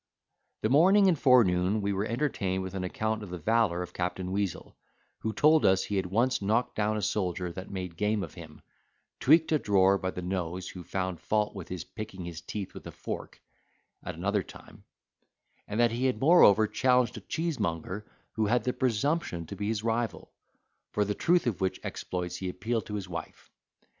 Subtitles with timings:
[0.61, 4.31] The morning and forenoon we were entertained with an account of the valour of Captain
[4.31, 4.73] Weazel,
[5.19, 8.63] who told us he had once knocked down a soldier that made game of him;
[9.19, 12.87] tweaked a drawer by the nose, who found fault with his picking his teeth with
[12.87, 13.43] a fork,
[14.01, 14.85] at another time;
[15.67, 19.83] and that he had moreover challenged a cheesemonger, who had the presumption to be his
[19.83, 20.31] rival:
[20.89, 23.51] for the truth of which exploits he appealed to his wife.